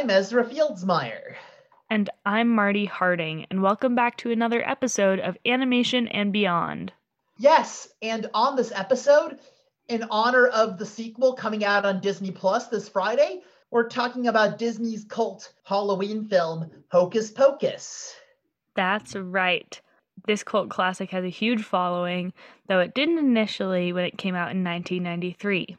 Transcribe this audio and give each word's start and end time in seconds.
I'm 0.00 0.08
Ezra 0.08 0.46
Fieldsmeyer. 0.46 1.34
And 1.90 2.08
I'm 2.24 2.48
Marty 2.48 2.86
Harding, 2.86 3.44
and 3.50 3.60
welcome 3.60 3.94
back 3.94 4.16
to 4.16 4.30
another 4.30 4.66
episode 4.66 5.20
of 5.20 5.36
Animation 5.44 6.08
and 6.08 6.32
Beyond. 6.32 6.90
Yes, 7.36 7.86
and 8.00 8.30
on 8.32 8.56
this 8.56 8.72
episode, 8.74 9.38
in 9.88 10.06
honor 10.10 10.46
of 10.46 10.78
the 10.78 10.86
sequel 10.86 11.34
coming 11.34 11.66
out 11.66 11.84
on 11.84 12.00
Disney 12.00 12.30
Plus 12.30 12.68
this 12.68 12.88
Friday, 12.88 13.42
we're 13.70 13.90
talking 13.90 14.26
about 14.26 14.56
Disney's 14.56 15.04
cult 15.04 15.52
Halloween 15.64 16.24
film, 16.24 16.70
Hocus 16.90 17.30
Pocus. 17.30 18.14
That's 18.74 19.14
right. 19.14 19.78
This 20.26 20.42
cult 20.42 20.70
classic 20.70 21.10
has 21.10 21.26
a 21.26 21.28
huge 21.28 21.62
following, 21.62 22.32
though 22.68 22.80
it 22.80 22.94
didn't 22.94 23.18
initially 23.18 23.92
when 23.92 24.06
it 24.06 24.16
came 24.16 24.34
out 24.34 24.50
in 24.50 24.64
1993. 24.64 25.76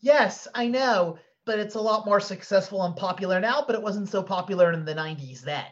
Yes, 0.00 0.48
I 0.52 0.66
know, 0.66 1.18
but 1.46 1.58
it's 1.58 1.76
a 1.76 1.80
lot 1.80 2.04
more 2.04 2.20
successful 2.20 2.82
and 2.82 2.94
popular 2.96 3.40
now, 3.40 3.64
but 3.66 3.76
it 3.76 3.82
wasn't 3.82 4.08
so 4.08 4.22
popular 4.22 4.72
in 4.72 4.84
the 4.84 4.94
90s 4.94 5.42
then. 5.42 5.64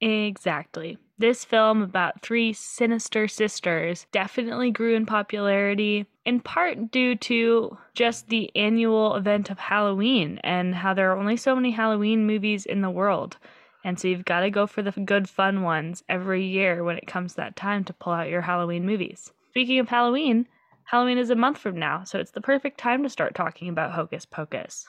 Exactly. 0.00 0.98
This 1.18 1.44
film 1.44 1.82
about 1.82 2.22
three 2.22 2.52
sinister 2.52 3.26
sisters 3.26 4.06
definitely 4.12 4.70
grew 4.70 4.94
in 4.94 5.06
popularity, 5.06 6.06
in 6.24 6.40
part 6.40 6.90
due 6.90 7.16
to 7.16 7.76
just 7.94 8.28
the 8.28 8.54
annual 8.54 9.16
event 9.16 9.50
of 9.50 9.58
Halloween 9.58 10.38
and 10.44 10.74
how 10.74 10.94
there 10.94 11.10
are 11.12 11.18
only 11.18 11.36
so 11.36 11.56
many 11.56 11.70
Halloween 11.70 12.26
movies 12.26 12.66
in 12.66 12.82
the 12.82 12.90
world. 12.90 13.36
And 13.84 13.98
so 13.98 14.06
you've 14.06 14.24
got 14.24 14.40
to 14.40 14.50
go 14.50 14.66
for 14.66 14.82
the 14.82 14.92
good, 14.92 15.28
fun 15.28 15.62
ones 15.62 16.04
every 16.08 16.44
year 16.44 16.84
when 16.84 16.96
it 16.96 17.06
comes 17.06 17.34
that 17.34 17.56
time 17.56 17.84
to 17.84 17.92
pull 17.92 18.12
out 18.12 18.28
your 18.28 18.42
Halloween 18.42 18.84
movies. 18.84 19.32
Speaking 19.50 19.78
of 19.78 19.88
Halloween, 19.88 20.46
Halloween 20.88 21.18
is 21.18 21.28
a 21.28 21.36
month 21.36 21.58
from 21.58 21.78
now, 21.78 22.02
so 22.04 22.18
it's 22.18 22.30
the 22.30 22.40
perfect 22.40 22.78
time 22.78 23.02
to 23.02 23.10
start 23.10 23.34
talking 23.34 23.68
about 23.68 23.92
Hocus 23.92 24.24
Pocus. 24.24 24.86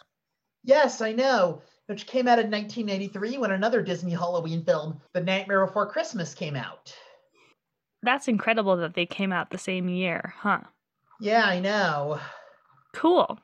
Yes, 0.63 1.01
I 1.01 1.11
know 1.11 1.61
which 1.87 2.07
came 2.07 2.25
out 2.25 2.39
in 2.39 2.49
1983 2.49 3.37
when 3.37 3.51
another 3.51 3.81
Disney 3.81 4.13
Halloween 4.13 4.63
film, 4.63 5.01
The 5.13 5.19
Nightmare 5.19 5.65
Before 5.65 5.91
Christmas, 5.91 6.33
came 6.33 6.55
out. 6.55 6.95
That's 8.01 8.29
incredible 8.29 8.77
that 8.77 8.93
they 8.93 9.05
came 9.05 9.33
out 9.33 9.49
the 9.49 9.57
same 9.57 9.89
year, 9.89 10.33
huh? 10.37 10.61
Yeah, 11.19 11.43
I 11.43 11.59
know. 11.59 12.21
Cool. 12.93 13.37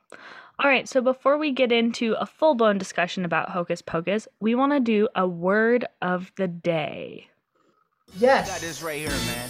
All 0.57 0.69
right, 0.69 0.87
so 0.87 1.01
before 1.01 1.37
we 1.37 1.51
get 1.51 1.73
into 1.73 2.15
a 2.17 2.25
full 2.25 2.55
blown 2.55 2.77
discussion 2.77 3.25
about 3.25 3.49
Hocus 3.49 3.81
Pocus, 3.81 4.29
we 4.39 4.55
want 4.55 4.71
to 4.71 4.79
do 4.79 5.09
a 5.13 5.27
word 5.27 5.83
of 6.01 6.31
the 6.37 6.47
day. 6.47 7.27
Yes. 8.17 8.49
Got 8.49 8.61
this 8.61 8.81
right 8.81 8.99
here, 8.99 9.09
man. 9.09 9.49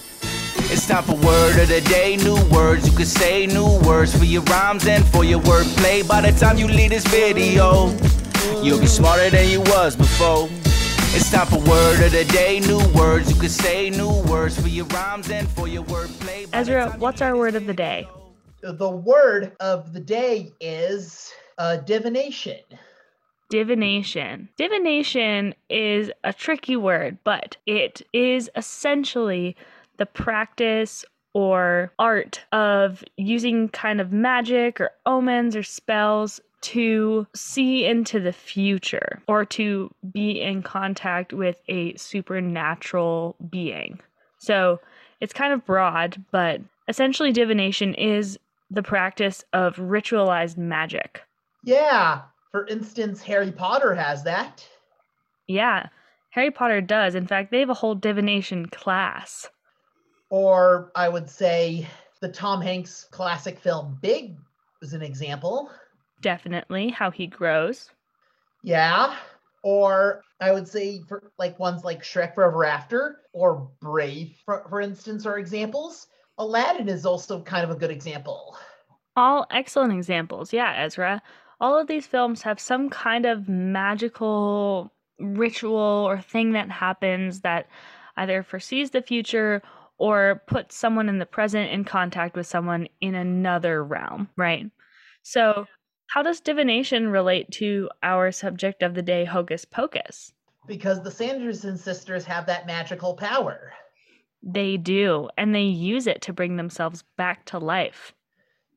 It's 0.76 0.90
time 0.90 1.04
for 1.04 1.16
word 1.16 1.58
of 1.58 1.70
the 1.70 1.80
day. 1.80 2.18
New 2.18 2.36
words 2.50 2.86
you 2.86 2.94
can 2.94 3.06
say, 3.06 3.48
new 3.48 3.80
words 3.88 4.14
for 4.14 4.26
your 4.26 4.42
rhymes 4.42 4.86
and 4.86 5.06
for 5.06 5.24
your 5.24 5.40
wordplay. 5.40 6.06
By 6.06 6.20
the 6.20 6.38
time 6.38 6.58
you 6.58 6.68
leave 6.68 6.90
this 6.90 7.08
video, 7.08 7.96
You'll 8.62 8.82
be 8.82 8.86
smarter 8.86 9.30
than 9.30 9.48
you 9.50 9.62
was 9.62 9.96
before. 9.96 10.50
It's 11.16 11.32
time 11.32 11.48
for 11.48 11.60
word 11.60 12.04
of 12.04 12.12
the 12.12 12.26
day. 12.26 12.60
New 12.60 12.82
words 12.94 13.32
you 13.32 13.40
can 13.40 13.48
say, 13.48 13.90
new 13.90 14.22
words 14.24 14.60
for 14.60 14.68
your 14.68 14.86
rhymes 14.88 15.30
and 15.30 15.48
for 15.48 15.70
your 15.70 15.84
wordplay. 15.86 16.50
Ezra, 16.52 16.94
what's 17.00 17.22
our 17.22 17.38
word 17.38 17.56
of 17.56 17.68
the 17.68 17.74
day? 17.74 18.06
The 18.62 18.90
word 18.90 19.54
of 19.62 19.94
the 19.94 20.02
day 20.02 20.52
is 20.60 21.32
uh, 21.58 21.78
divination. 21.78 22.60
Divination. 23.50 24.50
Divination 24.58 25.56
is 25.70 26.12
a 26.26 26.34
tricky 26.34 26.76
word, 26.76 27.18
but 27.24 27.56
it 27.66 28.02
is 28.12 28.50
essentially 28.58 29.56
the 29.98 30.06
practice 30.06 31.06
or 31.34 31.92
art 32.00 32.44
of 32.52 33.04
using 33.18 33.70
kind 33.70 34.00
of 34.00 34.12
magic 34.12 34.80
or 34.80 34.92
omens 35.06 35.56
or 35.56 35.64
spells 35.64 36.40
to 36.62 37.28
see 37.36 37.86
into 37.86 38.20
the 38.20 38.34
future 38.34 39.22
or 39.28 39.46
to 39.46 39.94
be 40.12 40.42
in 40.42 40.64
contact 40.64 41.34
with 41.34 41.62
a 41.68 41.96
supernatural 41.96 43.36
being. 43.50 44.00
So 44.40 44.80
it's 45.20 45.34
kind 45.34 45.54
of 45.54 45.66
broad, 45.66 46.24
but 46.32 46.62
essentially, 46.88 47.32
divination 47.32 47.94
is 47.94 48.40
the 48.72 48.84
practice 48.84 49.44
of 49.54 49.76
ritualized 49.76 50.58
magic. 50.58 51.22
Yeah. 51.64 52.22
For 52.52 52.66
instance, 52.68 53.22
Harry 53.24 53.52
Potter 53.52 53.94
has 53.96 54.24
that. 54.24 54.68
Yeah, 55.48 55.90
Harry 56.30 56.52
Potter 56.52 56.82
does. 56.82 57.14
In 57.14 57.28
fact, 57.28 57.52
they 57.52 57.60
have 57.60 57.70
a 57.70 57.76
whole 57.76 57.96
divination 57.96 58.68
class. 58.68 59.50
Or 60.30 60.92
I 60.96 61.10
would 61.10 61.30
say 61.30 61.88
the 62.22 62.30
Tom 62.30 62.62
Hanks 62.62 63.08
classic 63.12 63.60
film 63.60 63.98
Big 64.02 64.36
is 64.82 64.94
an 64.94 65.02
example 65.02 65.70
definitely 66.26 66.90
how 66.90 67.12
he 67.12 67.28
grows. 67.28 67.92
Yeah. 68.64 69.16
Or 69.64 70.24
I 70.40 70.52
would 70.52 70.68
say 70.68 71.02
for 71.08 71.32
like 71.38 71.60
ones 71.60 71.84
like 71.84 72.02
Shrek 72.02 72.34
Forever 72.34 72.66
After 72.66 73.20
or 73.32 73.70
Brave, 73.80 74.36
for, 74.44 74.66
for 74.70 74.82
instance, 74.82 75.28
are 75.28 75.38
examples. 75.38 76.08
Aladdin 76.40 76.90
is 76.90 77.06
also 77.06 77.42
kind 77.42 77.64
of 77.64 77.70
a 77.70 77.80
good 77.80 77.92
example. 77.92 78.58
All 79.16 79.46
excellent 79.52 79.94
examples. 79.94 80.52
Yeah, 80.52 80.74
Ezra. 80.76 81.22
All 81.62 81.78
of 81.80 81.88
these 81.88 82.08
films 82.08 82.42
have 82.42 82.60
some 82.60 82.90
kind 82.90 83.28
of 83.28 83.48
magical 83.48 84.92
ritual 85.20 86.06
or 86.10 86.20
thing 86.20 86.52
that 86.52 86.72
happens 86.72 87.42
that 87.42 87.68
either 88.18 88.42
foresees 88.42 88.90
the 88.90 89.02
future 89.02 89.62
or 89.98 90.44
put 90.48 90.72
someone 90.72 91.10
in 91.10 91.20
the 91.20 91.26
present 91.26 91.72
in 91.72 91.84
contact 91.86 92.36
with 92.36 92.48
someone 92.48 92.88
in 93.02 93.16
another 93.16 93.84
realm, 93.84 94.30
right? 94.36 94.70
So 95.24 95.68
how 96.08 96.22
does 96.22 96.40
divination 96.40 97.08
relate 97.08 97.50
to 97.52 97.90
our 98.04 98.32
subject 98.32 98.84
of 98.84 98.94
the 98.94 99.02
day, 99.02 99.26
Hocus 99.26 99.66
Pocus? 99.66 100.34
Because 100.68 101.02
the 101.02 101.12
Sanderson 101.12 101.78
sisters 101.78 102.26
have 102.26 102.46
that 102.48 102.68
magical 102.68 103.16
power. 103.16 103.74
They 104.44 104.78
do, 104.78 105.30
and 105.38 105.56
they 105.56 105.64
use 105.64 106.08
it 106.08 106.22
to 106.24 106.34
bring 106.34 106.58
themselves 106.58 107.04
back 107.18 107.46
to 107.46 107.58
life. 107.58 108.14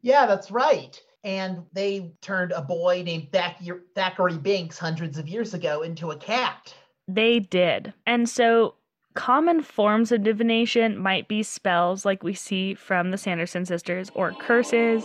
Yeah, 0.00 0.26
that's 0.26 0.50
right. 0.50 0.98
And 1.24 1.64
they 1.72 2.12
turned 2.22 2.52
a 2.52 2.62
boy 2.62 3.02
named 3.04 3.32
Thackery 3.32 4.38
Binx 4.38 4.78
hundreds 4.78 5.18
of 5.18 5.28
years 5.28 5.52
ago 5.52 5.82
into 5.82 6.10
a 6.12 6.16
cat. 6.16 6.74
They 7.06 7.40
did. 7.40 7.92
And 8.06 8.28
so 8.28 8.76
common 9.14 9.62
forms 9.62 10.12
of 10.12 10.22
divination 10.22 10.98
might 10.98 11.28
be 11.28 11.42
spells 11.42 12.04
like 12.04 12.22
we 12.22 12.34
see 12.34 12.74
from 12.74 13.10
the 13.10 13.18
Sanderson 13.18 13.64
sisters, 13.64 14.10
or 14.14 14.32
curses, 14.32 15.04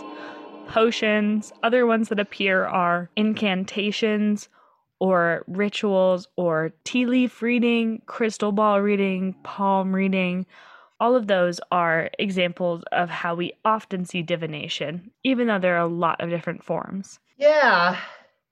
potions. 0.68 1.52
Other 1.64 1.86
ones 1.86 2.10
that 2.10 2.20
appear 2.20 2.66
are 2.66 3.10
incantations 3.16 4.50
or 5.00 5.44
rituals 5.48 6.28
or 6.38 6.72
tea 6.84 7.06
leaf 7.06 7.42
reading, 7.42 8.02
crystal 8.06 8.52
ball 8.52 8.82
reading, 8.82 9.36
palm 9.44 9.94
reading. 9.94 10.46
All 11.00 11.16
of 11.16 11.28
those 11.28 11.60
are 11.72 12.10
examples 12.18 12.84
of 12.94 13.10
how 13.10 13.36
we 13.36 13.52
often 13.66 14.06
see 14.06 14.22
divination, 14.22 15.12
even 15.24 15.48
though 15.48 15.60
there 15.60 15.76
are 15.76 15.86
a 15.86 15.88
lot 15.88 16.22
of 16.22 16.30
different 16.30 16.64
forms. 16.64 17.20
Yeah. 17.38 18.00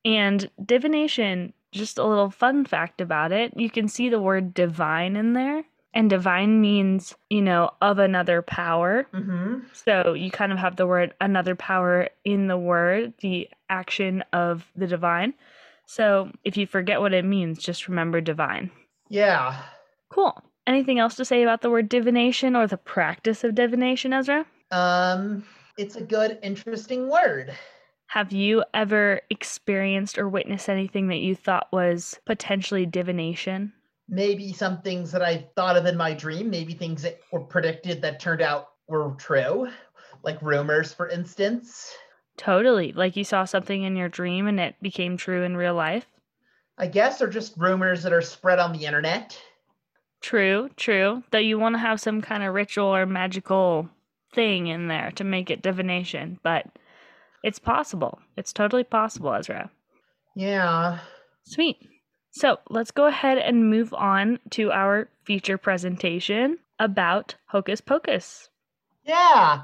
And 0.03 0.49
divination, 0.65 1.53
just 1.71 1.97
a 1.97 2.05
little 2.05 2.29
fun 2.29 2.65
fact 2.65 3.01
about 3.01 3.31
it, 3.31 3.53
you 3.55 3.69
can 3.69 3.87
see 3.87 4.09
the 4.09 4.21
word 4.21 4.53
divine 4.53 5.15
in 5.15 5.33
there. 5.33 5.63
And 5.93 6.09
divine 6.09 6.61
means, 6.61 7.15
you 7.29 7.41
know, 7.41 7.71
of 7.81 7.99
another 7.99 8.41
power. 8.41 9.05
Mm-hmm. 9.13 9.59
So 9.73 10.13
you 10.13 10.31
kind 10.31 10.53
of 10.53 10.57
have 10.57 10.77
the 10.77 10.87
word 10.87 11.13
another 11.19 11.53
power 11.53 12.07
in 12.23 12.47
the 12.47 12.57
word, 12.57 13.13
the 13.19 13.49
action 13.69 14.23
of 14.31 14.65
the 14.73 14.87
divine. 14.87 15.33
So 15.85 16.31
if 16.45 16.55
you 16.55 16.65
forget 16.65 17.01
what 17.01 17.13
it 17.13 17.25
means, 17.25 17.59
just 17.59 17.89
remember 17.89 18.21
divine. 18.21 18.71
Yeah. 19.09 19.61
Cool. 20.07 20.41
Anything 20.65 20.99
else 20.99 21.15
to 21.15 21.25
say 21.25 21.43
about 21.43 21.61
the 21.61 21.69
word 21.69 21.89
divination 21.89 22.55
or 22.55 22.67
the 22.67 22.77
practice 22.77 23.43
of 23.43 23.55
divination, 23.55 24.13
Ezra? 24.13 24.45
Um, 24.71 25.43
it's 25.77 25.97
a 25.97 26.01
good, 26.01 26.39
interesting 26.41 27.09
word. 27.09 27.53
Have 28.11 28.31
you 28.31 28.63
ever 28.73 29.21
experienced 29.29 30.17
or 30.17 30.27
witnessed 30.27 30.69
anything 30.69 31.07
that 31.07 31.19
you 31.19 31.35
thought 31.35 31.71
was 31.71 32.19
potentially 32.25 32.85
divination? 32.85 33.73
maybe 34.11 34.51
some 34.51 34.81
things 34.81 35.11
that 35.13 35.23
I 35.23 35.47
thought 35.55 35.77
of 35.77 35.85
in 35.85 35.97
my 35.97 36.13
dream, 36.13 36.49
maybe 36.49 36.73
things 36.73 37.01
that 37.01 37.19
were 37.31 37.39
predicted 37.39 38.01
that 38.01 38.19
turned 38.19 38.41
out 38.41 38.71
were 38.87 39.15
true, 39.17 39.69
like 40.21 40.39
rumors, 40.41 40.93
for 40.93 41.07
instance. 41.07 41.95
Totally. 42.37 42.91
Like 42.91 43.15
you 43.15 43.23
saw 43.23 43.45
something 43.45 43.83
in 43.83 43.95
your 43.95 44.09
dream 44.09 44.47
and 44.47 44.59
it 44.59 44.75
became 44.81 45.15
true 45.15 45.43
in 45.43 45.55
real 45.55 45.73
life? 45.73 46.05
I 46.77 46.87
guess, 46.87 47.21
or 47.21 47.27
just 47.27 47.57
rumors 47.57 48.03
that 48.03 48.13
are 48.13 48.21
spread 48.21 48.59
on 48.59 48.73
the 48.73 48.85
internet. 48.85 49.39
True, 50.19 50.69
true. 50.75 51.23
Though 51.31 51.39
you 51.39 51.57
want 51.57 51.75
to 51.75 51.79
have 51.79 52.01
some 52.01 52.21
kind 52.21 52.43
of 52.43 52.53
ritual 52.53 52.93
or 52.93 53.05
magical 53.05 53.89
thing 54.33 54.67
in 54.67 54.87
there 54.87 55.11
to 55.11 55.23
make 55.23 55.49
it 55.49 55.61
divination, 55.61 56.39
but 56.43 56.65
it's 57.43 57.59
possible. 57.59 58.19
It's 58.37 58.53
totally 58.53 58.83
possible, 58.83 59.33
Ezra. 59.33 59.71
Yeah. 60.35 60.99
Sweet. 61.43 61.77
So 62.31 62.59
let's 62.69 62.91
go 62.91 63.07
ahead 63.07 63.37
and 63.37 63.69
move 63.69 63.93
on 63.93 64.39
to 64.51 64.71
our 64.71 65.09
feature 65.25 65.57
presentation 65.57 66.59
about 66.79 67.35
Hocus 67.47 67.81
Pocus. 67.81 68.49
Yeah. 69.03 69.63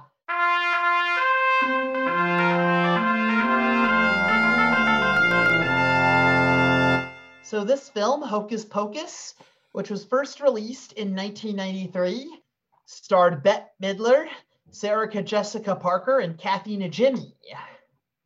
So 7.44 7.64
this 7.64 7.88
film, 7.88 8.22
Hocus 8.22 8.66
Pocus, 8.66 9.36
which 9.72 9.90
was 9.90 10.04
first 10.04 10.42
released 10.42 10.92
in 10.94 11.16
1993, 11.16 12.42
starred 12.86 13.42
Bette 13.42 13.68
Midler, 13.82 14.28
Sarah 14.72 15.10
Jessica 15.24 15.76
Parker, 15.76 16.20
and 16.20 16.38
Kathy 16.38 16.78
Najimy. 16.78 17.34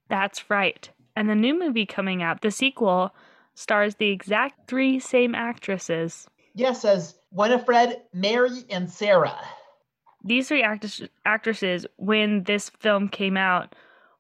That's 0.09 0.49
right. 0.49 0.89
And 1.15 1.29
the 1.29 1.35
new 1.35 1.57
movie 1.57 1.85
coming 1.85 2.21
out, 2.21 2.41
the 2.41 2.51
sequel, 2.51 3.13
stars 3.53 3.95
the 3.95 4.09
exact 4.09 4.67
three 4.67 4.99
same 4.99 5.35
actresses. 5.35 6.27
Yes, 6.53 6.83
as 6.83 7.15
Winifred, 7.31 8.01
Mary, 8.13 8.65
and 8.69 8.89
Sarah. 8.89 9.39
These 10.23 10.49
three 10.49 10.63
act- 10.63 11.09
actresses, 11.25 11.85
when 11.97 12.43
this 12.43 12.69
film 12.69 13.07
came 13.07 13.37
out, 13.37 13.73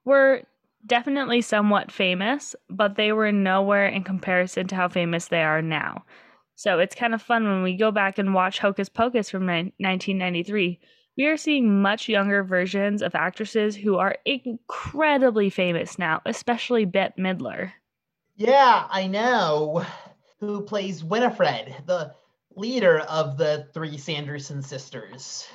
were 0.05 0.43
definitely 0.85 1.41
somewhat 1.41 1.91
famous, 1.91 2.55
but 2.69 2.95
they 2.95 3.11
were 3.11 3.31
nowhere 3.31 3.87
in 3.87 4.03
comparison 4.03 4.67
to 4.67 4.75
how 4.75 4.87
famous 4.87 5.27
they 5.27 5.43
are 5.43 5.61
now. 5.61 6.03
So 6.55 6.79
it's 6.79 6.95
kind 6.95 7.13
of 7.13 7.21
fun 7.21 7.43
when 7.43 7.63
we 7.63 7.75
go 7.75 7.91
back 7.91 8.17
and 8.17 8.33
watch 8.33 8.59
Hocus 8.59 8.89
Pocus 8.89 9.29
from 9.29 9.45
ni- 9.45 9.73
1993. 9.77 10.79
We 11.17 11.25
are 11.25 11.37
seeing 11.37 11.81
much 11.81 12.07
younger 12.07 12.43
versions 12.43 13.01
of 13.01 13.15
actresses 13.15 13.75
who 13.75 13.97
are 13.97 14.17
incredibly 14.25 15.49
famous 15.49 15.99
now, 15.99 16.21
especially 16.25 16.85
Bette 16.85 17.21
Midler. 17.21 17.73
Yeah, 18.37 18.87
I 18.89 19.07
know. 19.07 19.85
Who 20.39 20.61
plays 20.61 21.03
Winifred, 21.03 21.75
the 21.85 22.13
leader 22.55 22.99
of 22.99 23.37
the 23.37 23.67
three 23.73 23.97
Sanderson 23.97 24.61
sisters. 24.61 25.47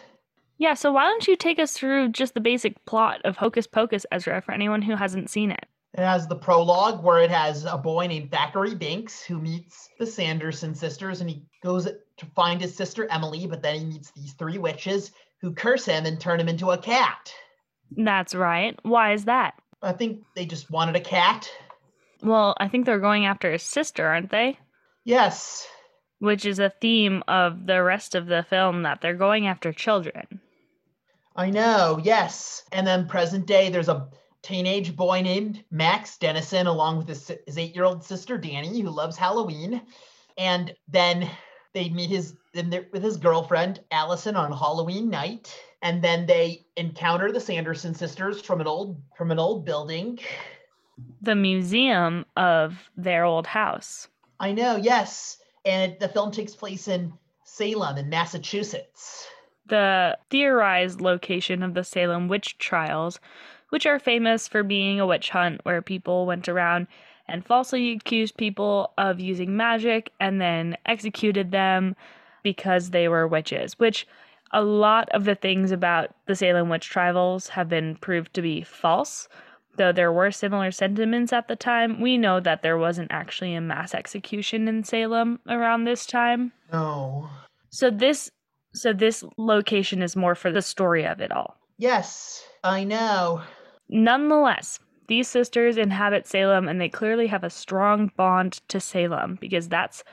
Yeah, 0.59 0.75
so 0.75 0.93
why 0.93 1.05
don't 1.05 1.27
you 1.27 1.37
take 1.37 1.59
us 1.59 1.73
through 1.73 2.11
just 2.11 2.35
the 2.35 2.41
basic 2.41 2.85
plot 2.85 3.21
of 3.25 3.37
Hocus 3.37 3.67
Pocus, 3.67 4.07
Ezra, 4.13 4.41
for 4.41 4.53
anyone 4.53 4.83
who 4.83 4.97
hasn't 4.97 5.31
seen 5.31 5.51
it? 5.51 5.67
It 5.95 6.05
has 6.05 6.27
the 6.27 6.37
prologue 6.37 7.03
where 7.03 7.21
it 7.23 7.31
has 7.31 7.65
a 7.65 7.79
boy 7.79 8.07
named 8.07 8.31
Thackery 8.31 8.79
Binx 8.79 9.25
who 9.25 9.41
meets 9.41 9.89
the 9.99 10.07
Sanderson 10.07 10.75
sisters 10.75 11.23
and 11.23 11.31
he 11.31 11.47
goes 11.63 11.87
to 11.87 12.27
find 12.35 12.61
his 12.61 12.75
sister 12.75 13.07
Emily, 13.11 13.47
but 13.47 13.63
then 13.63 13.79
he 13.79 13.85
meets 13.87 14.13
these 14.13 14.35
three 14.35 14.59
witches 14.59 15.13
who 15.41 15.53
curse 15.53 15.85
him 15.85 16.07
and 16.07 16.21
turn 16.21 16.41
him 16.41 16.49
into 16.49 16.71
a 16.71 16.79
cat. 16.79 17.33
That's 17.91 18.35
right. 18.35 18.79
Why 18.83 19.13
is 19.13 19.27
that? 19.27 19.55
I 19.83 19.93
think 19.93 20.23
they 20.35 20.47
just 20.47 20.71
wanted 20.71 20.97
a 20.97 21.01
cat. 21.01 21.51
Well, 22.23 22.57
I 22.59 22.69
think 22.69 22.87
they're 22.87 22.99
going 22.99 23.27
after 23.27 23.53
his 23.53 23.63
sister, 23.63 24.07
aren't 24.07 24.31
they? 24.31 24.59
Yes. 25.05 25.67
Which 26.19 26.45
is 26.45 26.59
a 26.59 26.73
theme 26.81 27.23
of 27.29 27.67
the 27.67 27.83
rest 27.83 28.15
of 28.15 28.27
the 28.27 28.45
film 28.49 28.83
that 28.83 29.01
they're 29.01 29.15
going 29.15 29.47
after 29.47 29.73
children. 29.73 30.41
I 31.37 31.51
know, 31.51 32.01
yes. 32.03 32.65
And 32.73 32.87
then 32.87 33.07
present 33.07 33.47
day, 33.47 33.69
there's 33.69 33.91
a 33.91 34.09
teenage 34.43 34.97
boy 34.97 35.21
named 35.21 35.63
Max 35.71 36.17
Dennison, 36.17 36.67
along 36.67 36.99
with 36.99 37.09
his, 37.09 37.31
his 37.47 37.59
eight 37.59 37.75
year 37.75 37.85
old 37.85 38.03
sister 38.03 38.39
Dani, 38.39 38.81
who 38.81 38.91
loves 38.91 39.17
Halloween. 39.17 39.83
And 40.39 40.75
then 40.89 41.31
they 41.75 41.91
meet 41.91 42.09
his 42.09 42.35
with 42.93 43.03
his 43.03 43.17
girlfriend 43.17 43.81
Allison 43.91 44.37
on 44.37 44.53
Halloween 44.53 45.09
night, 45.11 45.55
and 45.83 46.03
then 46.03 46.27
they 46.27 46.67
encounter 46.77 47.33
the 47.33 47.41
Sanderson 47.41 47.95
sisters 47.95 48.41
from 48.41 48.61
an 48.61 48.67
old 48.67 49.01
from 49.17 49.31
an 49.31 49.39
old 49.39 49.65
building. 49.65 50.19
The 51.21 51.35
museum 51.35 52.25
of 52.37 52.91
their 52.97 53.25
old 53.25 53.47
house. 53.47 54.09
I 54.41 54.53
know, 54.53 54.77
yes. 54.77 55.39
And 55.65 55.97
the 56.01 56.09
film 56.09 56.31
takes 56.31 56.55
place 56.55 56.89
in 56.89 57.13
Salem 57.45 57.99
in 57.99 58.09
Massachusetts 58.09 59.27
the 59.69 60.17
theorized 60.31 61.01
location 61.01 61.63
of 61.63 61.75
the 61.75 61.85
Salem 61.85 62.29
witch 62.29 62.59
trials, 62.59 63.21
which 63.71 63.87
are 63.87 63.99
famous 63.99 64.47
for 64.47 64.63
being 64.63 65.01
a 65.01 65.07
witch 65.07 65.31
hunt 65.31 65.61
where 65.65 65.83
people 65.83 66.27
went 66.27 66.49
around 66.49 66.87
and 67.29 67.45
falsely 67.45 67.93
accused 67.93 68.37
people 68.37 68.93
of 68.97 69.19
using 69.19 69.57
magic 69.57 70.13
and 70.21 70.41
then 70.41 70.77
executed 70.87 71.51
them 71.51 71.97
because 72.47 72.91
they 72.91 73.09
were 73.09 73.27
witches, 73.27 73.77
which 73.77 74.07
a 74.53 74.63
lot 74.63 75.09
of 75.09 75.25
the 75.25 75.35
things 75.35 75.73
about 75.73 76.15
the 76.27 76.37
Salem 76.37 76.69
witch 76.69 76.89
trials 76.89 77.49
have 77.49 77.69
been 77.69 77.97
proved 77.97 78.33
to 78.35 78.41
be 78.41 78.63
false. 78.63 79.29
Though 79.79 79.91
there 79.91 80.13
were 80.13 80.31
similar 80.31 80.71
sentiments 80.71 81.33
at 81.33 81.49
the 81.49 81.57
time, 81.57 82.01
we 82.01 82.17
know 82.17 82.39
that 82.39 82.63
there 82.63 82.79
wasn't 82.79 83.11
actually 83.11 83.57
a 83.57 83.61
mass 83.61 83.97
execution 83.97 84.69
in 84.69 84.85
Salem 84.85 85.41
around 85.49 85.83
this 85.83 86.07
time. 86.07 86.53
No. 86.73 87.29
So 87.71 87.91
this 87.91 88.31
so 88.73 88.93
this 88.93 89.25
location 89.37 90.01
is 90.01 90.15
more 90.15 90.37
for 90.37 90.53
the 90.53 90.63
story 90.63 91.05
of 91.05 91.21
it 91.21 91.33
all. 91.33 91.57
Yes, 91.79 92.45
I 92.63 92.85
know. 92.85 93.43
Nonetheless, 93.89 94.79
these 95.09 95.27
sisters 95.27 95.77
inhabit 95.77 96.29
Salem 96.29 96.69
and 96.69 96.81
they 96.81 96.89
clearly 96.89 97.27
have 97.27 97.43
a 97.43 97.51
strong 97.51 98.13
bond 98.17 98.61
to 98.69 98.79
Salem 98.79 99.37
because 99.41 99.69
that's 99.69 100.05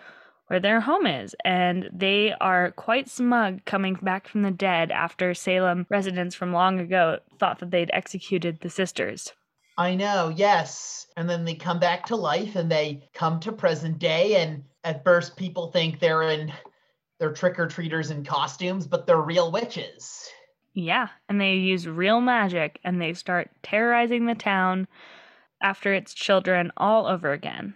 where 0.54 0.60
their 0.60 0.82
home 0.82 1.08
is. 1.08 1.36
And 1.44 1.90
they 1.92 2.32
are 2.40 2.70
quite 2.74 3.10
smug 3.10 3.66
coming 3.66 3.96
back 3.96 4.28
from 4.28 4.44
the 4.44 4.52
dead 4.52 4.92
after 4.92 5.34
Salem 5.34 5.88
residents 5.90 6.36
from 6.36 6.54
long 6.54 6.80
ago 6.80 7.18
thought 7.40 7.58
that 7.58 7.72
they'd 7.72 7.90
executed 7.92 8.60
the 8.60 8.70
sisters. 8.70 9.34
I 9.80 9.96
know, 9.96 10.32
yes. 10.36 11.08
And 11.18 11.28
then 11.28 11.44
they 11.44 11.56
come 11.56 11.80
back 11.80 12.06
to 12.06 12.16
life 12.16 12.56
and 12.56 12.72
they 12.72 13.10
come 13.16 13.40
to 13.40 13.52
present 13.52 13.98
day. 13.98 14.44
And 14.44 14.64
at 14.84 15.04
first, 15.04 15.36
people 15.36 15.72
think 15.72 16.00
they're 16.00 16.22
in 16.22 16.54
they're 17.18 17.34
trick 17.34 17.58
or 17.58 17.66
treaters 17.66 18.12
in 18.12 18.24
costumes, 18.24 18.86
but 18.86 19.08
they're 19.08 19.20
real 19.20 19.52
witches. 19.52 20.30
Yeah, 20.76 21.08
and 21.30 21.42
they 21.42 21.56
use 21.56 21.88
real 21.88 22.22
magic 22.22 22.80
and 22.84 23.02
they 23.02 23.14
start 23.14 23.50
terrorizing 23.64 24.28
the 24.28 24.36
town 24.36 24.88
after 25.64 25.96
its 25.96 26.14
children 26.14 26.72
all 26.78 27.08
over 27.08 27.32
again. 27.32 27.74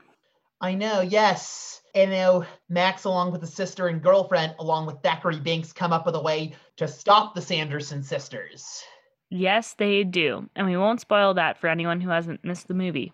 I 0.62 0.76
know, 0.76 1.02
yes. 1.02 1.82
And 1.98 2.12
now 2.12 2.46
Max, 2.70 3.06
along 3.06 3.32
with 3.32 3.42
his 3.42 3.56
sister 3.56 3.88
and 3.88 4.04
girlfriend, 4.04 4.54
along 4.60 4.86
with 4.86 5.02
Thackery 5.02 5.44
Binx, 5.44 5.74
come 5.74 5.92
up 5.92 6.06
with 6.06 6.14
a 6.14 6.22
way 6.22 6.54
to 6.76 6.88
stop 6.88 7.34
the 7.34 7.42
Sanderson 7.42 8.04
sisters. 8.04 8.84
Yes, 9.32 9.74
they 9.74 10.04
do. 10.04 10.48
And 10.56 10.68
we 10.68 10.78
won't 10.78 11.02
spoil 11.02 11.34
that 11.34 11.58
for 11.58 11.66
anyone 11.66 12.00
who 12.00 12.12
hasn't 12.12 12.46
missed 12.46 12.68
the 12.68 12.76
movie. 12.76 13.14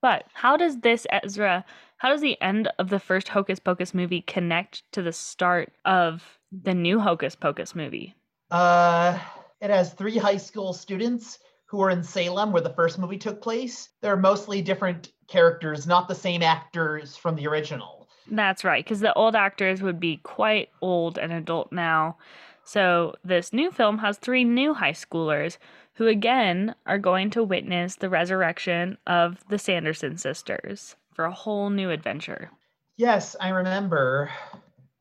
But 0.00 0.24
how 0.32 0.56
does 0.56 0.80
this, 0.80 1.06
Ezra, 1.10 1.62
how 1.98 2.08
does 2.08 2.22
the 2.22 2.40
end 2.40 2.70
of 2.78 2.88
the 2.88 2.98
first 2.98 3.28
Hocus 3.28 3.58
Pocus 3.58 3.92
movie 3.92 4.22
connect 4.22 4.90
to 4.92 5.02
the 5.02 5.12
start 5.12 5.74
of 5.84 6.38
the 6.50 6.72
new 6.72 7.00
Hocus 7.00 7.36
Pocus 7.36 7.74
movie? 7.74 8.14
Uh, 8.50 9.18
it 9.60 9.68
has 9.68 9.92
three 9.92 10.16
high 10.16 10.38
school 10.38 10.72
students 10.72 11.38
who 11.66 11.82
are 11.82 11.90
in 11.90 12.02
Salem 12.02 12.50
where 12.50 12.62
the 12.62 12.70
first 12.70 12.98
movie 12.98 13.18
took 13.18 13.42
place. 13.42 13.90
They're 14.00 14.16
mostly 14.16 14.62
different 14.62 15.12
characters, 15.28 15.86
not 15.86 16.08
the 16.08 16.14
same 16.14 16.42
actors 16.42 17.14
from 17.14 17.36
the 17.36 17.46
original. 17.46 18.01
That's 18.30 18.64
right, 18.64 18.84
because 18.84 19.00
the 19.00 19.14
old 19.14 19.34
actors 19.34 19.82
would 19.82 20.00
be 20.00 20.18
quite 20.18 20.70
old 20.80 21.18
and 21.18 21.32
adult 21.32 21.72
now. 21.72 22.16
So 22.64 23.16
this 23.24 23.52
new 23.52 23.70
film 23.70 23.98
has 23.98 24.18
three 24.18 24.44
new 24.44 24.74
high 24.74 24.92
schoolers 24.92 25.58
who 25.94 26.06
again 26.06 26.74
are 26.86 26.98
going 26.98 27.30
to 27.30 27.42
witness 27.42 27.96
the 27.96 28.08
resurrection 28.08 28.96
of 29.06 29.38
the 29.48 29.58
Sanderson 29.58 30.16
sisters 30.16 30.96
for 31.12 31.24
a 31.24 31.32
whole 31.32 31.70
new 31.70 31.90
adventure. 31.90 32.50
Yes, 32.96 33.36
I 33.40 33.48
remember. 33.50 34.30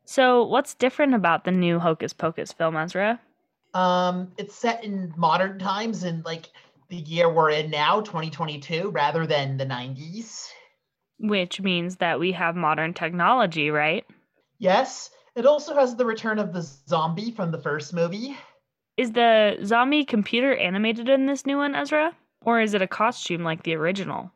So, 0.05 0.43
what's 0.43 0.73
different 0.73 1.13
about 1.13 1.45
the 1.45 1.51
new 1.51 1.79
Hocus 1.79 2.13
Pocus 2.13 2.51
film, 2.51 2.75
Ezra? 2.75 3.19
Um, 3.73 4.31
it's 4.37 4.55
set 4.55 4.83
in 4.83 5.13
modern 5.15 5.59
times 5.59 6.03
in 6.03 6.21
like 6.23 6.49
the 6.89 6.97
year 6.97 7.31
we're 7.31 7.51
in 7.51 7.69
now, 7.69 8.01
2022, 8.01 8.89
rather 8.89 9.25
than 9.25 9.57
the 9.57 9.65
90s. 9.65 10.49
Which 11.21 11.61
means 11.61 11.95
that 11.97 12.19
we 12.19 12.33
have 12.33 12.55
modern 12.55 12.93
technology, 12.93 13.69
right? 13.69 14.05
Yes. 14.59 15.09
It 15.35 15.45
also 15.45 15.73
has 15.75 15.95
the 15.95 16.05
return 16.05 16.39
of 16.39 16.51
the 16.51 16.61
zombie 16.61 17.31
from 17.31 17.51
the 17.51 17.61
first 17.61 17.93
movie. 17.93 18.35
Is 18.97 19.13
the 19.13 19.57
zombie 19.63 20.03
computer 20.03 20.53
animated 20.55 21.07
in 21.07 21.25
this 21.27 21.45
new 21.45 21.57
one, 21.57 21.75
Ezra? 21.75 22.15
Or 22.43 22.59
is 22.59 22.73
it 22.73 22.81
a 22.81 22.87
costume 22.87 23.43
like 23.43 23.63
the 23.63 23.75
original? 23.75 24.31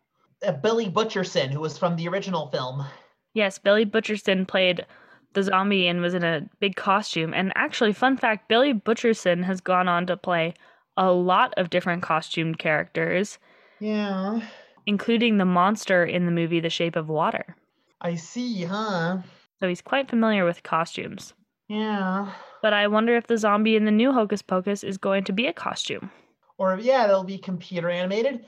uh, 0.46 0.52
Billy 0.52 0.90
Butcherson, 0.90 1.52
who 1.52 1.60
was 1.60 1.78
from 1.78 1.96
the 1.96 2.08
original 2.08 2.48
film. 2.48 2.86
Yes, 3.34 3.58
Billy 3.58 3.86
Butcherson 3.86 4.48
played 4.48 4.86
the 5.34 5.44
zombie 5.44 5.88
and 5.88 6.02
was 6.02 6.14
in 6.14 6.24
a 6.24 6.48
big 6.60 6.76
costume. 6.76 7.34
And 7.34 7.52
actually, 7.56 7.94
fun 7.94 8.18
fact 8.18 8.48
Billy 8.48 8.74
Butcherson 8.74 9.44
has 9.44 9.60
gone 9.62 9.88
on 9.88 10.06
to 10.08 10.18
play 10.18 10.54
a 10.98 11.12
lot 11.12 11.54
of 11.58 11.70
different 11.70 12.04
costumed 12.04 12.58
characters. 12.58 13.38
Yeah. 13.80 14.42
Including 14.88 15.38
the 15.38 15.46
monster 15.46 16.04
in 16.06 16.26
the 16.26 16.32
movie 16.32 16.60
The 16.60 16.70
Shape 16.70 16.96
of 16.96 17.10
Water. 17.10 17.56
I 18.02 18.16
see, 18.16 18.64
huh? 18.64 19.20
So 19.60 19.68
he's 19.68 19.82
quite 19.82 20.10
familiar 20.10 20.46
with 20.46 20.64
costumes. 20.64 21.34
Yeah. 21.68 22.32
But 22.62 22.74
I 22.74 22.88
wonder 22.88 23.16
if 23.16 23.28
the 23.28 23.38
zombie 23.38 23.76
in 23.76 23.86
the 23.86 23.92
new 23.92 24.12
Hocus 24.12 24.42
Pocus 24.42 24.84
is 24.84 24.98
going 24.98 25.24
to 25.26 25.34
be 25.34 25.48
a 25.48 25.54
costume. 25.54 26.12
Or, 26.58 26.78
yeah, 26.80 27.06
it'll 27.06 27.24
be 27.24 27.38
computer 27.38 27.90
animated. 27.90 28.46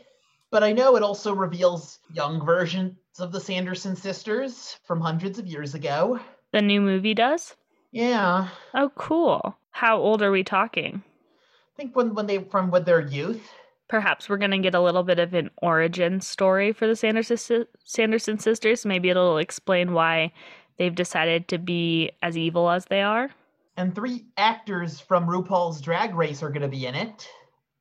But 0.50 0.64
I 0.64 0.72
know 0.72 0.96
it 0.96 1.04
also 1.04 1.34
reveals 1.34 2.00
young 2.14 2.46
versions 2.46 2.96
of 3.20 3.32
the 3.32 3.42
Sanderson 3.42 3.96
sisters 3.96 4.78
from 4.86 5.02
hundreds 5.02 5.40
of 5.40 5.48
years 5.48 5.74
ago. 5.74 6.20
The 6.54 6.62
new 6.62 6.80
movie 6.80 7.14
does? 7.14 7.56
Yeah. 7.92 8.50
Oh, 8.74 8.92
cool. 8.96 9.58
How 9.72 9.98
old 9.98 10.22
are 10.22 10.32
we 10.32 10.44
talking? 10.44 11.04
I 11.04 11.76
think 11.76 11.96
when, 11.96 12.14
when 12.14 12.28
they 12.28 12.40
from 12.40 12.72
when 12.72 12.84
their 12.84 13.02
youth. 13.02 13.42
Perhaps 13.90 14.28
we're 14.28 14.38
going 14.38 14.52
to 14.52 14.58
get 14.58 14.76
a 14.76 14.82
little 14.82 15.04
bit 15.04 15.20
of 15.20 15.34
an 15.34 15.50
origin 15.62 16.20
story 16.20 16.74
for 16.74 16.88
the 16.88 16.96
Sanderson, 16.96 17.66
Sanderson 17.86 18.38
sisters. 18.38 18.86
Maybe 18.86 19.10
it'll 19.10 19.38
explain 19.38 19.94
why 19.94 20.34
they've 20.78 20.94
decided 20.94 21.48
to 21.48 21.58
be 21.58 22.12
as 22.22 22.38
evil 22.38 22.70
as 22.70 22.86
they 22.86 23.02
are. 23.02 23.30
And 23.78 23.94
three 23.96 24.26
actors 24.38 25.00
from 25.00 25.28
RuPaul's 25.28 25.82
Drag 25.82 26.16
Race 26.16 26.44
are 26.44 26.50
going 26.50 26.64
to 26.64 26.68
be 26.68 26.86
in 26.86 26.96
it. 26.96 27.30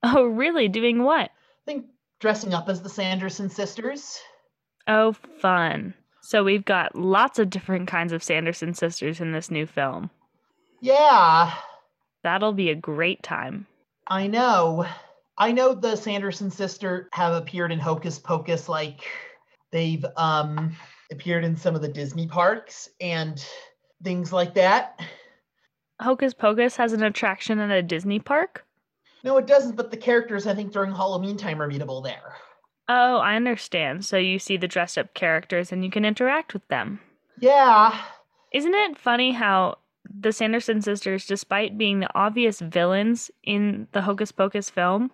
Oh, 0.02 0.24
really? 0.24 0.68
Doing 0.68 1.02
what? 1.02 1.30
I 1.30 1.64
think 1.64 1.86
dressing 2.20 2.54
up 2.54 2.68
as 2.68 2.82
the 2.82 2.88
Sanderson 2.88 3.50
sisters. 3.50 4.20
Oh, 4.86 5.12
fun. 5.40 5.94
So 6.22 6.44
we've 6.44 6.64
got 6.64 6.94
lots 6.94 7.38
of 7.38 7.50
different 7.50 7.88
kinds 7.88 8.12
of 8.12 8.22
Sanderson 8.22 8.74
sisters 8.74 9.20
in 9.20 9.32
this 9.32 9.50
new 9.50 9.66
film. 9.66 10.10
Yeah. 10.80 11.52
That'll 12.22 12.52
be 12.52 12.70
a 12.70 12.74
great 12.76 13.22
time. 13.22 13.66
I 14.06 14.26
know. 14.26 14.86
I 15.38 15.52
know 15.52 15.74
the 15.74 15.96
Sanderson 15.96 16.50
sister 16.50 17.08
have 17.12 17.34
appeared 17.34 17.72
in 17.72 17.78
Hocus 17.78 18.18
Pocus 18.18 18.68
like 18.68 19.04
they've 19.70 20.04
um 20.16 20.74
appeared 21.10 21.44
in 21.44 21.56
some 21.56 21.74
of 21.74 21.82
the 21.82 21.88
Disney 21.88 22.26
parks 22.26 22.88
and 23.00 23.44
things 24.02 24.32
like 24.32 24.54
that. 24.54 25.00
Hocus 26.00 26.34
Pocus 26.34 26.76
has 26.76 26.92
an 26.92 27.02
attraction 27.02 27.58
at 27.58 27.70
a 27.70 27.82
Disney 27.82 28.18
park? 28.18 28.64
No, 29.24 29.36
it 29.38 29.46
doesn't, 29.46 29.76
but 29.76 29.90
the 29.90 29.96
characters 29.96 30.46
I 30.46 30.54
think 30.54 30.72
during 30.72 30.92
Halloween 30.92 31.36
time 31.36 31.60
are 31.60 31.70
meetable 31.70 32.02
there. 32.02 32.36
Oh, 32.88 33.18
I 33.18 33.34
understand. 33.34 34.04
So 34.04 34.16
you 34.16 34.38
see 34.38 34.56
the 34.56 34.68
dressed 34.68 34.98
up 34.98 35.14
characters 35.14 35.72
and 35.72 35.84
you 35.84 35.90
can 35.90 36.04
interact 36.04 36.54
with 36.54 36.66
them. 36.68 37.00
Yeah. 37.40 37.98
Isn't 38.52 38.74
it 38.74 38.98
funny 38.98 39.32
how 39.32 39.78
the 40.08 40.32
Sanderson 40.32 40.80
sisters, 40.82 41.26
despite 41.26 41.76
being 41.76 42.00
the 42.00 42.14
obvious 42.14 42.60
villains 42.60 43.30
in 43.42 43.88
the 43.92 44.02
Hocus 44.02 44.30
Pocus 44.30 44.70
film, 44.70 45.10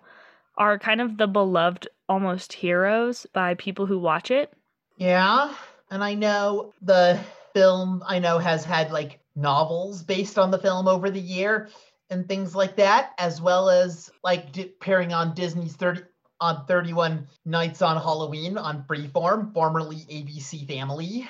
are 0.57 0.79
kind 0.79 1.01
of 1.01 1.17
the 1.17 1.27
beloved 1.27 1.87
almost 2.07 2.53
heroes 2.53 3.25
by 3.33 3.53
people 3.55 3.85
who 3.85 3.99
watch 3.99 4.31
it? 4.31 4.53
Yeah. 4.97 5.53
And 5.89 6.03
I 6.03 6.13
know 6.13 6.73
the 6.81 7.19
film 7.53 8.03
I 8.07 8.19
know 8.19 8.37
has 8.39 8.65
had 8.65 8.91
like 8.91 9.19
novels 9.35 10.03
based 10.03 10.37
on 10.37 10.51
the 10.51 10.57
film 10.57 10.87
over 10.87 11.09
the 11.09 11.19
year 11.19 11.69
and 12.09 12.27
things 12.27 12.55
like 12.55 12.75
that, 12.75 13.11
as 13.17 13.41
well 13.41 13.69
as 13.69 14.11
like 14.23 14.51
di- 14.51 14.73
pairing 14.79 15.13
on 15.13 15.33
Disney's 15.33 15.75
30 15.75 16.03
on 16.39 16.65
31 16.65 17.27
Nights 17.45 17.81
on 17.81 17.95
Halloween 17.95 18.57
on 18.57 18.83
Freeform, 18.83 19.53
formerly 19.53 19.97
ABC 20.11 20.67
Family. 20.67 21.27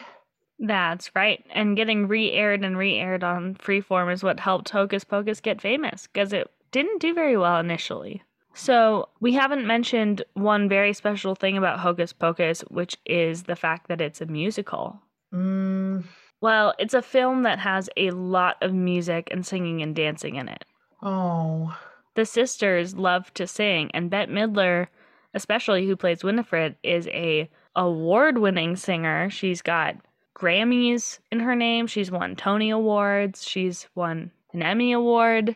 That's 0.60 1.12
right. 1.16 1.44
And 1.52 1.76
getting 1.76 2.08
re 2.08 2.32
aired 2.32 2.64
and 2.64 2.78
re 2.78 2.98
aired 2.98 3.24
on 3.24 3.56
Freeform 3.56 4.12
is 4.12 4.24
what 4.24 4.40
helped 4.40 4.70
Hocus 4.70 5.04
Pocus 5.04 5.40
get 5.40 5.62
famous 5.62 6.08
because 6.08 6.34
it 6.34 6.50
didn't 6.72 7.02
do 7.02 7.14
very 7.14 7.38
well 7.38 7.60
initially. 7.60 8.24
So, 8.56 9.10
we 9.20 9.34
haven't 9.34 9.66
mentioned 9.66 10.24
one 10.34 10.70
very 10.70 10.94
special 10.94 11.34
thing 11.36 11.58
about 11.58 11.80
Hocus 11.80 12.14
Pocus, 12.14 12.62
which 12.70 12.98
is 13.06 13.44
the 13.44 13.56
fact 13.56 13.88
that 13.88 14.00
it's 14.02 14.22
a 14.22 14.26
musical. 14.28 15.02
Mm, 15.34 16.04
Well, 16.42 16.74
it's 16.78 16.94
a 16.94 17.02
film 17.02 17.44
that 17.44 17.60
has 17.60 17.90
a 17.98 18.12
lot 18.12 18.58
of 18.62 18.74
music 18.74 19.28
and 19.32 19.46
singing 19.46 19.82
and 19.82 19.96
dancing 19.96 20.36
in 20.36 20.50
it. 20.50 20.66
oh, 21.02 21.76
The 22.16 22.26
sisters 22.26 22.96
love 22.96 23.34
to 23.34 23.48
sing, 23.48 23.90
and 23.94 24.10
Bette 24.12 24.32
Midler, 24.32 24.88
especially 25.34 25.88
who 25.88 25.96
plays 25.96 26.24
Winifred, 26.24 26.76
is 26.84 27.08
a 27.08 27.50
award-winning 27.76 28.76
singer. 28.76 29.30
She's 29.32 29.64
got 29.64 29.96
Grammys 30.38 31.18
in 31.32 31.40
her 31.40 31.56
name. 31.56 31.88
She's 31.88 32.12
won 32.12 32.36
Tony 32.36 32.70
Awards. 32.70 33.48
She's 33.48 33.88
won 33.96 34.30
an 34.54 34.62
Emmy 34.62 34.92
Award. 34.92 35.56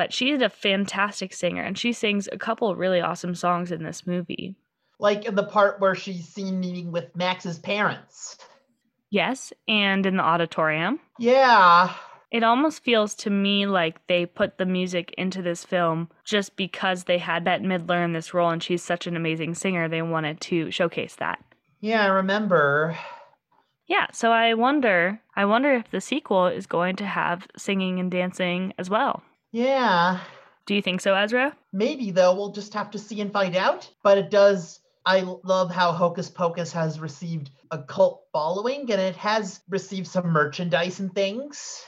But 0.00 0.14
she's 0.14 0.40
a 0.40 0.48
fantastic 0.48 1.34
singer, 1.34 1.62
and 1.62 1.76
she 1.76 1.92
sings 1.92 2.26
a 2.32 2.38
couple 2.38 2.74
really 2.74 3.02
awesome 3.02 3.34
songs 3.34 3.70
in 3.70 3.84
this 3.84 4.06
movie. 4.06 4.56
like 4.98 5.26
in 5.26 5.34
the 5.34 5.42
part 5.42 5.78
where 5.78 5.94
she's 5.94 6.26
seen 6.26 6.58
meeting 6.58 6.90
with 6.90 7.14
Max's 7.14 7.58
parents. 7.58 8.38
Yes, 9.10 9.52
and 9.68 10.06
in 10.06 10.16
the 10.16 10.22
auditorium. 10.22 11.00
Yeah. 11.18 11.92
It 12.30 12.42
almost 12.42 12.82
feels 12.82 13.14
to 13.16 13.28
me 13.28 13.66
like 13.66 14.06
they 14.06 14.24
put 14.24 14.56
the 14.56 14.64
music 14.64 15.14
into 15.18 15.42
this 15.42 15.66
film 15.66 16.08
just 16.24 16.56
because 16.56 17.04
they 17.04 17.18
had 17.18 17.44
Bette 17.44 17.62
Midler 17.62 18.02
in 18.02 18.14
this 18.14 18.32
role 18.32 18.48
and 18.48 18.62
she's 18.62 18.82
such 18.82 19.06
an 19.06 19.16
amazing 19.16 19.54
singer. 19.54 19.86
They 19.86 20.00
wanted 20.00 20.40
to 20.40 20.70
showcase 20.70 21.16
that. 21.16 21.44
Yeah, 21.80 22.04
I 22.04 22.06
remember. 22.06 22.96
Yeah, 23.86 24.06
so 24.12 24.32
I 24.32 24.54
wonder, 24.54 25.20
I 25.36 25.44
wonder 25.44 25.74
if 25.74 25.90
the 25.90 26.00
sequel 26.00 26.46
is 26.46 26.64
going 26.64 26.96
to 26.96 27.04
have 27.04 27.46
singing 27.58 28.00
and 28.00 28.10
dancing 28.10 28.72
as 28.78 28.88
well. 28.88 29.22
Yeah. 29.52 30.20
Do 30.66 30.74
you 30.74 30.82
think 30.82 31.00
so, 31.00 31.14
Ezra? 31.14 31.56
Maybe 31.72 32.10
though, 32.10 32.34
we'll 32.34 32.52
just 32.52 32.74
have 32.74 32.90
to 32.92 32.98
see 32.98 33.20
and 33.20 33.32
find 33.32 33.56
out. 33.56 33.90
But 34.02 34.18
it 34.18 34.30
does. 34.30 34.80
I 35.04 35.20
love 35.42 35.70
how 35.70 35.92
Hocus 35.92 36.28
Pocus 36.28 36.72
has 36.72 37.00
received 37.00 37.50
a 37.70 37.78
cult 37.78 38.24
following 38.32 38.82
and 38.90 39.00
it 39.00 39.16
has 39.16 39.60
received 39.68 40.06
some 40.06 40.28
merchandise 40.28 41.00
and 41.00 41.12
things. 41.14 41.84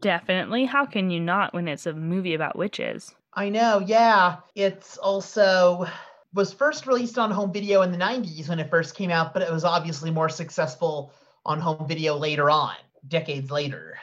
Definitely. 0.00 0.66
How 0.66 0.84
can 0.84 1.10
you 1.10 1.18
not 1.18 1.54
when 1.54 1.66
it's 1.66 1.86
a 1.86 1.94
movie 1.94 2.34
about 2.34 2.56
witches? 2.56 3.14
I 3.34 3.48
know, 3.48 3.82
yeah. 3.84 4.36
It's 4.54 4.98
also 4.98 5.86
was 6.34 6.52
first 6.52 6.86
released 6.86 7.18
on 7.18 7.30
home 7.30 7.52
video 7.52 7.82
in 7.82 7.92
the 7.92 7.98
90s 7.98 8.48
when 8.48 8.58
it 8.58 8.70
first 8.70 8.94
came 8.94 9.10
out, 9.10 9.32
but 9.32 9.42
it 9.42 9.50
was 9.50 9.64
obviously 9.64 10.10
more 10.10 10.28
successful 10.28 11.12
on 11.44 11.60
home 11.60 11.86
video 11.88 12.16
later 12.16 12.50
on, 12.50 12.74
decades 13.08 13.50
later. 13.50 13.98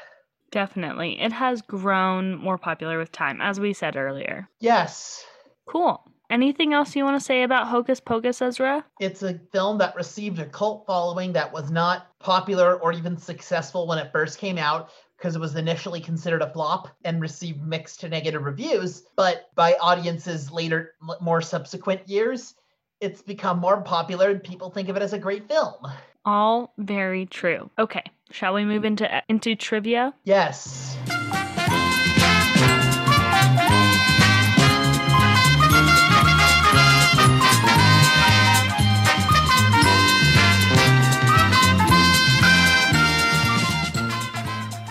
Definitely. 0.51 1.19
It 1.19 1.31
has 1.31 1.61
grown 1.61 2.35
more 2.35 2.57
popular 2.57 2.97
with 2.97 3.11
time, 3.11 3.41
as 3.41 3.59
we 3.59 3.73
said 3.73 3.95
earlier. 3.95 4.49
Yes. 4.59 5.23
Cool. 5.67 6.03
Anything 6.29 6.73
else 6.73 6.95
you 6.95 7.03
want 7.03 7.19
to 7.19 7.25
say 7.25 7.41
about 7.41 7.67
Hocus 7.67 7.99
Pocus, 7.99 8.41
Ezra? 8.41 8.85
It's 8.99 9.23
a 9.23 9.39
film 9.51 9.79
that 9.79 9.95
received 9.95 10.37
a 10.39 10.45
cult 10.45 10.85
following 10.85 11.33
that 11.33 11.51
was 11.51 11.71
not 11.71 12.07
popular 12.19 12.75
or 12.79 12.93
even 12.93 13.17
successful 13.17 13.87
when 13.87 13.97
it 13.97 14.11
first 14.11 14.37
came 14.37 14.57
out 14.59 14.91
because 15.17 15.35
it 15.35 15.39
was 15.39 15.55
initially 15.55 15.99
considered 15.99 16.43
a 16.43 16.51
flop 16.51 16.87
and 17.03 17.19
received 17.19 17.61
mixed 17.61 17.99
to 18.01 18.09
negative 18.09 18.43
reviews. 18.43 19.03
But 19.15 19.49
by 19.55 19.73
audiences 19.81 20.51
later, 20.51 20.93
more 21.19 21.41
subsequent 21.41 22.07
years, 22.07 22.53
it's 23.01 23.21
become 23.21 23.59
more 23.59 23.81
popular 23.81 24.29
and 24.29 24.43
people 24.43 24.69
think 24.69 24.87
of 24.87 24.95
it 24.95 25.01
as 25.01 25.13
a 25.13 25.19
great 25.19 25.47
film. 25.47 25.87
All 26.25 26.73
very 26.77 27.25
true. 27.25 27.69
Okay, 27.79 28.03
shall 28.31 28.53
we 28.53 28.65
move 28.65 28.85
into 28.85 29.23
into 29.29 29.55
trivia? 29.55 30.13
Yes. 30.23 30.97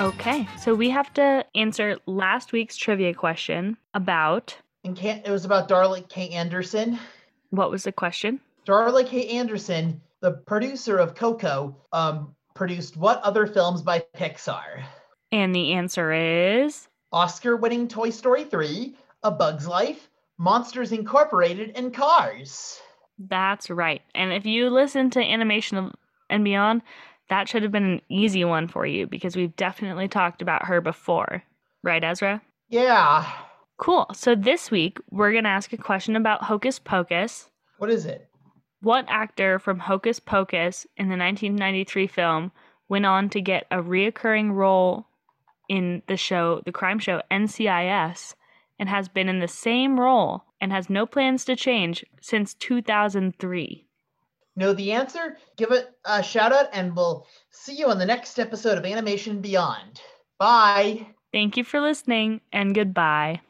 Okay, 0.00 0.48
so 0.60 0.74
we 0.76 0.90
have 0.90 1.12
to 1.14 1.44
answer 1.56 1.98
last 2.06 2.52
week's 2.52 2.76
trivia 2.76 3.12
question 3.12 3.76
about 3.94 4.56
And 4.84 4.96
it 4.98 5.28
was 5.28 5.44
about 5.44 5.68
Darla 5.68 6.08
K. 6.08 6.28
Anderson. 6.30 6.98
what 7.50 7.70
was 7.70 7.82
the 7.82 7.90
question? 7.92 8.40
Darla 8.64 9.04
K. 9.06 9.26
Anderson, 9.28 10.00
the 10.20 10.32
producer 10.32 10.98
of 10.98 11.14
Coco, 11.14 11.76
um, 11.92 12.34
produced 12.54 12.96
what 12.96 13.22
other 13.22 13.46
films 13.46 13.82
by 13.82 14.04
Pixar? 14.16 14.82
And 15.30 15.54
the 15.54 15.72
answer 15.74 16.12
is 16.12 16.88
Oscar 17.12 17.56
winning 17.56 17.88
Toy 17.88 18.10
Story 18.10 18.44
3, 18.44 18.96
A 19.22 19.30
Bug's 19.30 19.66
Life, 19.66 20.08
Monsters 20.38 20.92
Incorporated, 20.92 21.72
and 21.76 21.92
Cars. 21.94 22.80
that's 23.18 23.70
right. 23.70 24.02
And 24.14 24.32
if 24.32 24.46
you 24.46 24.70
listen 24.70 25.10
to 25.10 25.20
Animation 25.20 25.92
and 26.30 26.44
Beyond, 26.44 26.82
that 27.28 27.48
should 27.48 27.62
have 27.62 27.72
been 27.72 27.84
an 27.84 28.02
easy 28.08 28.44
one 28.44 28.68
for 28.68 28.86
you 28.86 29.06
because 29.06 29.36
we've 29.36 29.54
definitely 29.56 30.08
talked 30.08 30.40
about 30.42 30.66
her 30.66 30.80
before. 30.80 31.42
Right, 31.82 32.02
Ezra? 32.02 32.42
Yeah. 32.68 33.30
Cool. 33.76 34.06
So 34.14 34.34
this 34.34 34.70
week, 34.70 34.98
we're 35.10 35.32
going 35.32 35.44
to 35.44 35.50
ask 35.50 35.72
a 35.72 35.76
question 35.76 36.16
about 36.16 36.42
Hocus 36.42 36.78
Pocus. 36.78 37.48
What 37.78 37.90
is 37.90 38.06
it? 38.06 38.28
What 38.80 39.06
actor 39.08 39.58
from 39.58 39.80
Hocus 39.80 40.20
Pocus 40.20 40.86
in 40.96 41.08
the 41.08 41.16
1993 41.16 42.06
film 42.06 42.52
went 42.88 43.06
on 43.06 43.28
to 43.30 43.40
get 43.40 43.66
a 43.70 43.82
reoccurring 43.82 44.52
role 44.52 45.06
in 45.68 46.02
the 46.06 46.16
show, 46.16 46.62
the 46.64 46.72
crime 46.72 46.98
show 46.98 47.20
NCIS, 47.30 48.34
and 48.78 48.88
has 48.88 49.08
been 49.08 49.28
in 49.28 49.40
the 49.40 49.48
same 49.48 49.98
role 49.98 50.44
and 50.60 50.72
has 50.72 50.88
no 50.88 51.06
plans 51.06 51.44
to 51.46 51.56
change 51.56 52.04
since 52.20 52.54
2003? 52.54 53.86
Know 54.56 54.72
the 54.72 54.92
answer? 54.92 55.36
Give 55.56 55.70
it 55.70 55.88
a 56.04 56.22
shout 56.22 56.52
out, 56.52 56.68
and 56.72 56.96
we'll 56.96 57.26
see 57.50 57.74
you 57.74 57.86
on 57.86 57.98
the 57.98 58.06
next 58.06 58.38
episode 58.38 58.78
of 58.78 58.84
Animation 58.84 59.40
Beyond. 59.40 60.00
Bye. 60.38 61.06
Thank 61.32 61.56
you 61.56 61.64
for 61.64 61.80
listening 61.80 62.40
and 62.52 62.74
goodbye. 62.74 63.40